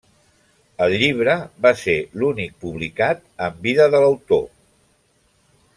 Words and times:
El 0.85 0.93
llibre 1.01 1.35
va 1.65 1.73
ser 1.81 1.97
l'únic 2.21 2.57
publicat 2.65 3.23
en 3.49 3.61
vida 3.67 3.87
de 3.97 4.01
l'autor. 4.05 4.45